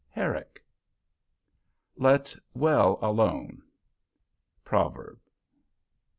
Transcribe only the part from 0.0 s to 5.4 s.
—Herrick. Let well alone.—Proverb.